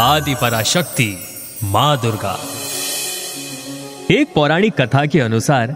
आदि 0.00 0.34
पराशक्ति 0.34 1.06
माँ 1.64 1.96
दुर्गा। 2.00 2.36
एक 4.10 4.32
पौराणिक 4.34 4.80
कथा 4.80 5.04
के 5.06 5.20
अनुसार, 5.20 5.74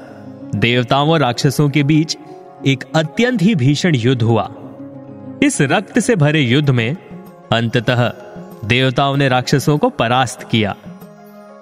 देवताओं 0.54 1.10
और 1.10 1.20
राक्षसों 1.20 1.68
के 1.70 1.82
बीच 1.82 2.16
एक 2.66 2.84
अत्यंत 2.96 3.42
ही 3.42 3.54
भीषण 3.54 3.94
युद्ध 3.94 4.22
हुआ। 4.22 4.48
इस 5.42 5.60
रक्त 5.60 5.98
से 5.98 6.16
भरे 6.16 6.40
युद्ध 6.40 6.70
में 6.70 6.96
अंततः 7.52 8.08
देवताओं 8.64 9.16
ने 9.16 9.28
राक्षसों 9.28 9.78
को 9.78 9.88
परास्त 9.88 10.48
किया। 10.50 10.76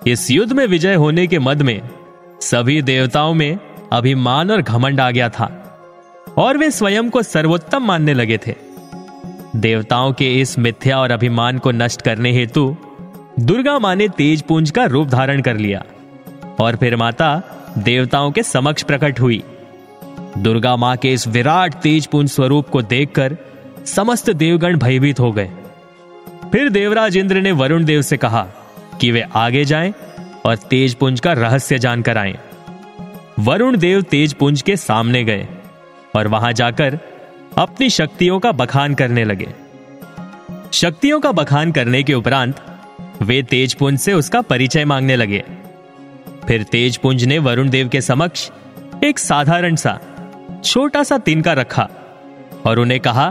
इस 0.06 0.30
युद्ध 0.30 0.52
में 0.52 0.66
विजय 0.66 0.94
होने 0.94 1.26
के 1.26 1.38
मद 1.38 1.62
में 1.62 1.80
सभी 2.40 2.82
देवताओं 2.82 3.34
में 3.34 3.58
अभिमान 3.92 4.50
और 4.50 4.62
घमंड 4.62 5.00
आ 5.00 5.10
गया 5.10 5.28
था, 5.28 5.52
और 6.38 6.58
वे 6.58 6.70
स्वयं 6.70 7.10
को 7.10 7.22
सर्वोत्तम 7.22 7.84
मानने 7.84 8.14
लगे 8.14 8.38
थे। 8.38 8.69
देवताओं 9.56 10.12
के 10.12 10.40
इस 10.40 10.58
मिथ्या 10.58 10.98
और 10.98 11.10
अभिमान 11.10 11.58
को 11.58 11.70
नष्ट 11.70 12.02
करने 12.02 12.32
हेतु 12.32 12.76
दुर्गा 13.40 13.78
माँ 13.78 13.94
ने 13.96 14.08
तेज 14.08 14.42
पुंज 14.42 14.70
का 14.70 14.84
रूप 14.84 15.08
धारण 15.08 15.40
कर 15.42 15.56
लिया 15.56 15.82
और 16.60 16.76
फिर 16.76 16.96
माता 16.96 17.42
देवताओं 17.78 18.30
के 18.30 18.42
समक्ष 18.42 18.82
प्रकट 18.82 19.20
हुई। 19.20 19.42
दुर्गा 20.38 20.76
माँ 20.76 20.96
के 20.96 21.12
इस 21.12 21.28
विराट 21.28 21.74
तेज 21.74 22.06
पुंज 22.06 22.30
स्वरूप 22.30 22.68
को 22.68 22.82
देखकर 22.82 23.36
समस्त 23.86 24.30
देवगण 24.30 24.78
भयभीत 24.78 25.20
हो 25.20 25.32
गए। 25.32 25.50
फिर 26.52 26.68
देवराज 26.68 27.16
इंद्र 27.16 27.40
ने 27.40 27.52
वरुण 27.52 27.84
देव 27.84 28.02
से 28.02 28.16
कहा 28.16 28.46
कि 29.00 29.10
वे 29.10 29.24
आगे 29.34 29.64
जाएँ 29.64 29.94
और 30.46 30.56
तेज 30.56 30.94
पुंज 30.94 31.20
का 31.20 31.32
रहस्य 31.32 31.78
जानकर 31.78 32.18
आए। 32.18 32.38
वरुण 33.38 33.76
देव 33.76 34.02
तेज 34.02 34.34
पुंज 34.34 34.62
के 34.62 34.76
सामने 34.76 35.24
गए 35.24 35.48
और 36.16 36.28
वहाँ 36.28 36.52
जाकर 36.52 36.98
अपनी 37.60 37.88
शक्तियों 37.90 38.38
का 38.38 38.50
बखान 38.52 38.94
करने 38.94 39.24
लगे। 39.24 39.48
शक्तियों 40.72 41.18
का 41.20 41.32
बखान 41.32 41.72
करने 41.72 42.02
के 42.02 42.14
उपरांत, 42.14 42.60
वे 43.22 43.42
तेजपुंज 43.42 43.98
से 43.98 44.12
उसका 44.12 44.40
परिचय 44.42 44.84
मांगने 44.84 45.16
लगे। 45.16 45.42
फिर 46.48 46.62
तेजपुंज 46.62 47.24
ने 47.24 47.38
वरुण 47.38 47.68
देव 47.68 47.88
के 47.88 48.00
समक्ष 48.00 48.48
एक 49.04 49.18
साधारण 49.18 49.76
सा, 49.76 49.98
छोटा 50.64 51.02
सा 51.02 51.18
तिनका 51.18 51.52
रखा 51.52 51.88
और 52.66 52.78
उन्हें 52.78 53.00
कहा 53.00 53.28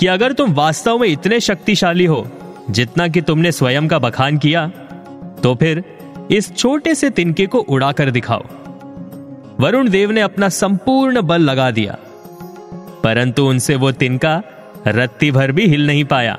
कि 0.00 0.06
अगर 0.06 0.32
तुम 0.32 0.54
वास्तव 0.54 0.98
में 0.98 1.08
इतने 1.08 1.40
शक्तिशाली 1.40 2.04
हो, 2.04 2.26
जितना 2.70 3.08
कि 3.08 3.20
तुमने 3.20 3.52
स्वयं 3.52 3.88
का 3.88 3.98
बखान 3.98 4.38
किया 4.38 4.66
तो 5.42 5.54
फिर 5.54 5.84
इस 6.30 6.56
छोटे 6.56 6.94
से 6.94 7.10
तिनके 7.10 7.46
को 7.46 7.58
उड़ाकर 7.58 8.10
दिखाओ। 8.10 8.44
वरुण 9.60 9.88
देव 9.88 10.10
ने 10.10 10.20
अपना 10.20 10.48
संपूर्ण 10.48 11.22
बल 11.22 11.42
लगा 11.42 11.70
दिया। 11.70 11.98
परंतु 13.04 13.46
उनसे 13.46 13.76
वो 13.76 13.92
तिनका 13.92 14.42
रत्ती 14.86 15.30
भर 15.30 15.52
भी 15.52 15.66
हिल 15.66 15.86
नहीं 15.86 16.04
पाया। 16.04 16.34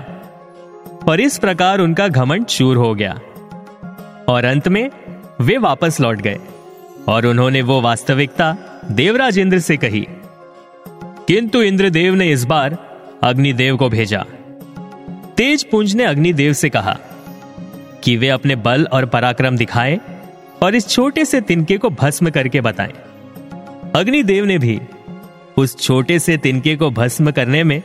और 1.07 1.19
इस 1.19 1.37
प्रकार 1.37 1.79
उनका 1.79 2.07
घमंड 2.07 2.45
चूर 2.45 2.77
हो 2.77 2.93
गया। 2.95 3.19
और 4.27 4.45
अंत 4.45 4.67
में 4.67 4.89
वे 5.41 5.57
वापस 5.57 5.99
लौट 6.01 6.21
गए। 6.21 6.39
और 7.07 7.25
उन्होंने 7.25 7.61
वो 7.61 7.79
वास्तविकता 7.81 8.55
देवराज 8.91 9.37
इंद्र 9.39 9.59
से 9.59 9.77
कही, 9.77 10.05
किंतु 11.27 11.61
इंद्रदेव 11.61 12.15
ने 12.15 12.31
इस 12.31 12.43
बार 12.45 12.77
अग्निदेव 13.23 13.77
को 13.77 13.89
भेजा। 13.89 14.25
तेज 15.37 15.63
पुंज 15.63 15.95
ने 15.95 16.03
अग्निदेव 16.03 16.53
से 16.53 16.69
कहा 16.69 16.97
कि 18.03 18.15
वे 18.17 18.29
अपने 18.29 18.55
बल 18.55 18.87
और 18.93 19.05
पराक्रम 19.05 19.57
दिखाएँ 19.57 19.99
और 20.63 20.75
इस 20.75 20.87
छोटे 20.87 21.25
से 21.25 21.41
तिनके 21.41 21.77
को 21.77 21.89
भस्म 21.89 22.29
करके 22.29 22.61
बताएँ। 22.61 22.93
अग्निदेव 23.95 24.45
ने 24.45 24.57
भी 24.57 24.79
उस 25.59 25.81
छोटे 25.81 26.19
से 26.19 26.37
तिनके 26.37 26.75
को 26.75 26.89
भस्म 26.89 27.31
करने 27.31 27.63
में 27.63 27.83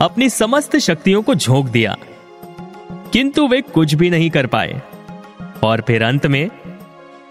अपनी 0.00 0.30
समस्त 0.30 0.76
शक्तियों 0.76 1.22
को 1.22 1.34
झोंक 1.34 1.66
दिया। 1.66 1.96
किंतु 3.12 3.48
वे 3.48 3.60
कुछ 3.60 3.94
भी 3.94 4.10
नहीं 4.10 4.30
कर 4.30 4.46
पाए। 4.46 4.82
और 5.64 5.80
फिर 5.80 6.02
अंत 6.02 6.26
में 6.26 6.50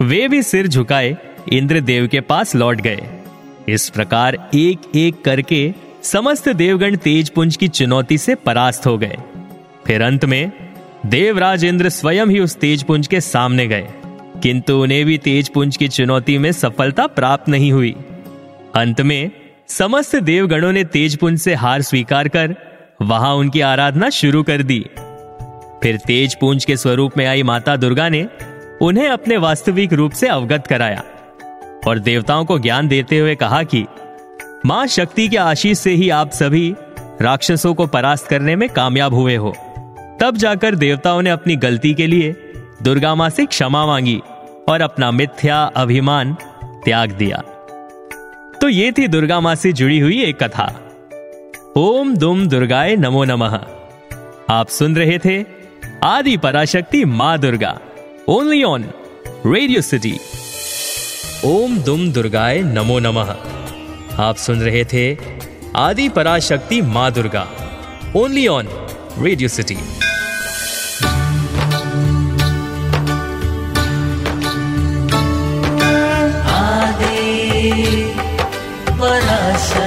वे 0.02 0.28
भी 0.28 0.42
सिर 0.42 0.66
झुकाए, 0.66 1.16
इंद्रदेव 1.52 2.06
के 2.06 2.20
पास 2.20 2.54
लौट 2.54 2.80
गए। 2.80 3.08
इस 3.68 3.90
प्रकार 3.90 4.50
एक 4.54 4.78
एक 4.94 5.24
करके 5.24 5.74
समस्त 6.02 6.48
देवगण 6.48 6.96
तेजपुंज 6.96 7.56
की 7.56 7.68
चुनौती 7.68 8.18
से 8.18 8.34
परास्त 8.34 8.86
हो 8.86 8.98
गए। 8.98 9.16
फिर 9.86 10.02
अंत 10.02 10.24
में 10.24 10.52
देवराज 11.06 11.64
इंद्र 11.64 11.88
स्वयं 11.88 12.26
ही 12.26 12.40
उस 12.40 12.56
तेजपुंज 12.56 13.06
के 13.06 13.20
सामने 13.20 13.66
गए। 13.66 13.88
किंतु 14.42 14.74
उन्हें 14.74 15.04
भी 15.04 15.18
तेजपुंज 15.18 15.76
की 15.76 15.88
चुनौती 15.88 16.38
में 16.38 16.52
सफलता 16.52 17.06
प्राप्त 17.06 17.48
नहीं 17.48 17.72
हुई। 17.72 17.96
अंत 18.74 19.00
में 19.00 19.30
समस्त 19.68 20.16
देवगणों 20.16 20.72
ने 20.72 20.84
तेजपुंज 20.84 21.38
से 21.38 21.54
हार 21.54 21.82
स्वीकार 21.82 22.28
कर 22.28 22.56
वहाँ 23.02 23.34
उनकी 23.34 23.60
आराधना 23.60 24.10
शुरू 24.10 24.42
कर 24.42 24.62
दी। 24.62 24.86
फिर 25.82 25.96
तेजपुंज 25.96 26.64
के 26.64 26.76
स्वरूप 26.76 27.12
में 27.16 27.26
आई 27.26 27.42
माता 27.42 27.76
दुर्गा 27.76 28.08
ने 28.08 28.28
उन्हें 28.82 29.08
अपने 29.08 29.36
वास्तविक 29.36 29.92
रूप 29.92 30.12
से 30.12 30.28
अवगत 30.28 30.66
कराया 30.66 31.04
और 31.86 31.98
देवताओं 31.98 32.44
को 32.44 32.58
ज्ञान 32.58 32.88
देते 32.88 33.18
हुए 33.18 33.34
कहा 33.34 33.62
कि, 33.62 33.86
माँ, 34.66 34.86
शक्ति 34.86 35.28
के 35.28 35.36
आशीष 35.36 35.78
से 35.78 35.90
ही 35.90 36.10
आप 36.10 36.30
सभी 36.30 36.74
राक्षसों 37.20 37.74
को 37.74 37.86
परास्त 37.86 38.26
करने 38.26 38.56
में 38.56 38.68
कामयाब 38.68 39.14
हुए 39.14 39.36
हो। 39.36 39.56
तब 40.20 40.36
जाकर 40.36 40.74
देवताओं 40.74 41.22
ने 41.22 41.30
अपनी 41.30 41.56
गलती 41.56 41.94
के 41.94 42.06
लिए 42.06 42.54
दुर्गा 42.82 43.14
माँ 43.14 43.30
से 43.30 43.46
क्षमा 43.46 43.86
मांगी 43.86 44.20
और 44.68 44.80
अपना 44.80 45.10
मिथ्या 45.10 45.62
अभिमान 45.62 46.34
त्याग 46.64 47.10
दिया। 47.10 47.42
तो 48.66 48.70
ये 48.70 48.92
थी 48.92 49.06
दुर्गा 49.08 49.38
माँ 49.40 49.54
से 49.54 49.72
जुड़ी 49.72 49.98
हुई 49.98 50.22
एक 50.24 50.42
कथा। 50.42 50.64
ओम 51.76 52.14
दुम 52.16 52.46
दुर्गाए 52.48 52.96
नमो 52.96 53.22
नमः। 53.24 53.54
आप 54.50 54.68
सुन 54.68 54.96
रहे 54.96 55.18
थे 55.18 55.36
आदि 56.04 56.36
पराशक्ति 56.36 57.04
माँ 57.04 57.38
Durga 57.38 57.70
only 58.28 58.62
on 58.62 58.84
Radio 59.46 59.80
City 59.80 60.14
ओम 61.44 61.78
दुम 61.78 62.10
दुर्गाए 62.12 62.58
नमो 62.72 62.98
नमः। 62.98 63.30
आप 64.20 64.36
सुन 64.36 64.60
रहे 64.60 64.84
थे 64.84 65.06
आदि 65.76 66.08
पराशक्ति 66.08 66.80
माँ 66.82 67.10
Durga 67.12 67.46
only 68.16 68.46
on 68.48 68.68
Radio 69.18 69.48
City 69.48 69.78
Parashakti 79.06 79.85